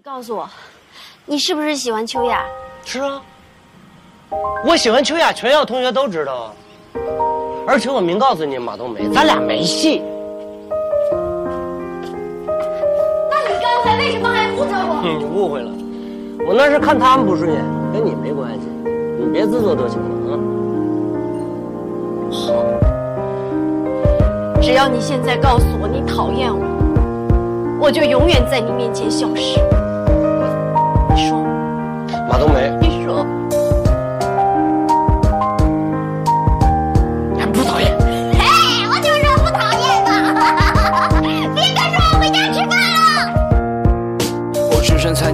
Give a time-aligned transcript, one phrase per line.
[0.00, 0.48] 你告诉我，
[1.26, 2.42] 你是不是喜欢秋雅？
[2.86, 3.20] 是啊，
[4.64, 6.54] 我喜欢秋雅，全校同学都知道啊。
[7.66, 10.00] 而且我明告诉你，马冬梅，咱俩没戏。
[13.28, 15.02] 那你刚才为什么还护着我？
[15.04, 15.70] 你误会了，
[16.48, 17.62] 我那是看他们不顺眼，
[17.92, 18.60] 跟你没关系。
[19.18, 20.40] 你别自作多情了啊。
[22.32, 22.54] 好，
[24.62, 26.64] 只要你现在告诉我你讨厌我，
[27.82, 29.60] 我就永远在你面前消失。
[32.30, 32.89] 马冬梅，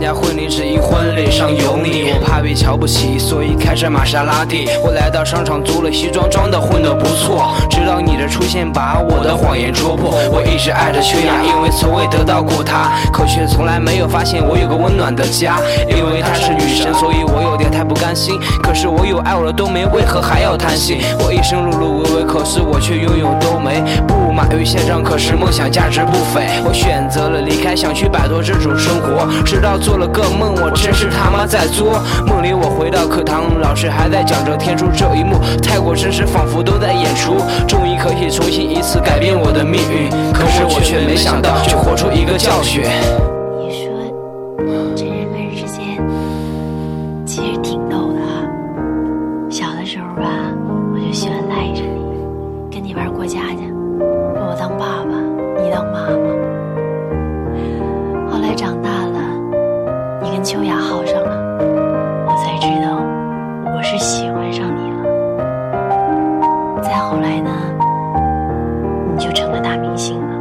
[0.06, 2.12] 在婚礼，只因婚礼上有你。
[2.12, 4.68] 我怕被瞧不起，所以开着玛莎拉蒂。
[4.80, 7.52] 我来到商场租了西装，装的混的不错。
[7.68, 10.14] 直到你的出现，把我的谎言戳破。
[10.30, 15.58] 我一直爱着秋雅，因为从未得到过她，可却从来没有发现我有个温暖的家。
[15.88, 18.38] 因为她是女神，所以我有点太不甘心。
[18.62, 21.00] 可是我有爱我的冬梅，为何还要贪心？
[21.18, 23.82] 我一生碌碌无为，可是我却拥有冬梅。
[24.06, 26.46] 不马于现状，可是梦想价值不菲。
[26.62, 29.26] 我选择了离开，想去摆脱这种生活。
[29.46, 32.04] 直到做了个梦，我真是他妈在作。
[32.26, 37.38] 梦里我回到课堂，老师还在讲着天书这一幕，太过真实，仿佛都在演出。
[37.66, 42.82] 终于可以重新一次改变我的命运，可是我却没想到，却活出一个教训。
[43.58, 43.88] 你说，
[44.94, 45.96] 这人跟人之间
[47.24, 48.20] 其实挺逗的。
[49.48, 50.28] 小的时候吧，
[50.92, 53.64] 我就喜欢赖着你，跟你玩过家家，
[53.98, 55.12] 我当爸爸，
[55.62, 56.28] 你当妈妈。
[58.30, 59.18] 后来长大了，
[60.22, 61.36] 你跟秋雅好上了，
[62.26, 62.98] 我才知道
[63.74, 64.96] 我是喜欢上你了。
[66.82, 67.50] 再后来呢，
[69.12, 70.36] 你就成了大明星了，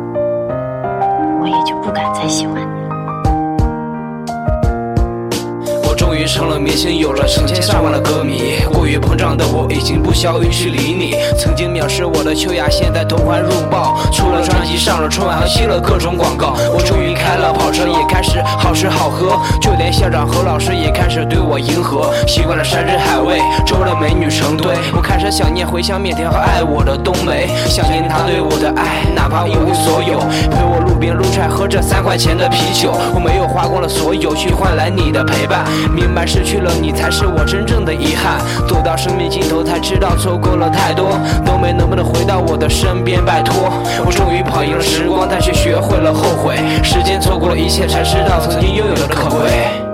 [1.42, 2.84] 我也就不敢再喜欢你
[5.96, 8.60] 终于成了明星，有了成千上万的歌迷。
[8.72, 11.16] 过于膨胀的我已经不屑于去理你。
[11.38, 16.55] 曾经藐视我的秋雅，现在同环入抱，出了专辑，上了春晚，还接了各种广告。
[16.73, 19.39] 我终于开了跑车，也开始好吃好喝，
[19.92, 22.14] 校长和老师也开始对我迎合。
[22.28, 30.20] 习惯了山珍海味，周围的美女成堆，我开始想念茴香面条和爱我的冬梅，想念她对我的爱，哪怕一无所有，
[30.50, 32.94] 陪我路边撸串，喝着三块钱的啤酒。
[33.14, 35.66] 我没有花光了所有，去换来你的陪伴。
[35.94, 41.17] 明白失去了你才是我真正的遗憾，走到生命尽头才知道错过了太多。
[41.46, 43.23] 冬梅能不能回到我的身边？
[43.26, 43.72] 拜托，
[44.06, 46.58] 我终于跑赢了时光，但却学会了后悔。
[46.84, 47.20] 时间
[47.58, 49.85] 一切，才知道曾经拥有的可贵。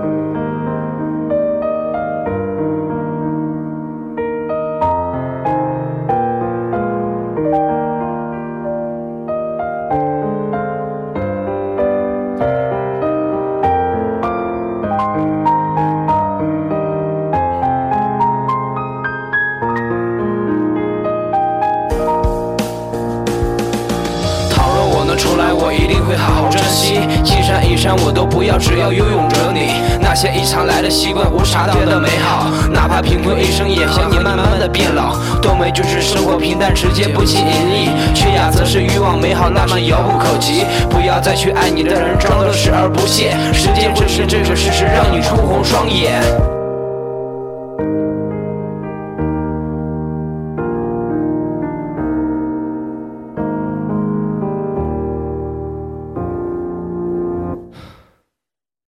[25.74, 27.00] 一定会好好珍惜。
[27.24, 29.74] 金山银山我都不要，只要拥有着你。
[30.00, 35.16] 那些一常来的习惯，无常掉的美好，哪怕贫困一生，也和你慢慢的变老。
[35.42, 40.66] 多美就是生活平淡直接，不经隐意；缺雅则是欲望美好，那么遥不可及。
[40.90, 43.38] 不要再去爱你的人，装的视而不见。
[43.54, 46.22] 时间会是这个事实，让你冲红双眼。